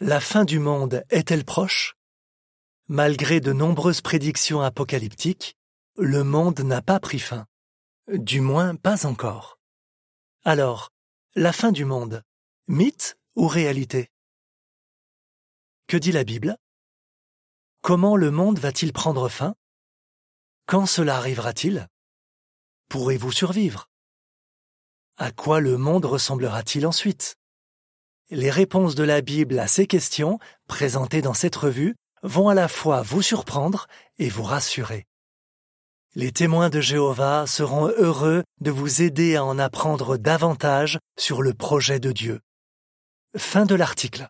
[0.00, 1.96] La fin du monde est-elle proche?
[2.86, 5.56] Malgré de nombreuses prédictions apocalyptiques,
[5.96, 7.46] le monde n'a pas pris fin.
[8.06, 9.58] Du moins pas encore.
[10.44, 10.92] Alors,
[11.34, 12.22] la fin du monde,
[12.68, 14.08] mythe ou réalité?
[15.88, 16.56] Que dit la Bible?
[17.80, 19.56] Comment le monde va-t-il prendre fin?
[20.66, 21.88] Quand cela arrivera-t-il?
[22.88, 23.90] Pourrez-vous survivre?
[25.16, 27.37] À quoi le monde ressemblera-t-il ensuite?
[28.30, 32.68] Les réponses de la Bible à ces questions, présentées dans cette revue, vont à la
[32.68, 33.86] fois vous surprendre
[34.18, 35.06] et vous rassurer.
[36.14, 41.54] Les témoins de Jéhovah seront heureux de vous aider à en apprendre davantage sur le
[41.54, 42.40] projet de Dieu.
[43.34, 44.28] Fin de l'article.